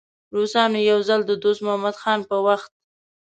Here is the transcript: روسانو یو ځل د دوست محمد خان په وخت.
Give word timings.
روسانو 0.35 0.79
یو 0.91 0.99
ځل 1.07 1.21
د 1.27 1.31
دوست 1.43 1.61
محمد 1.65 1.95
خان 2.01 2.19
په 2.29 2.37
وخت. 2.47 2.71